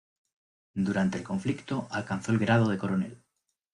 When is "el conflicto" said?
1.19-1.87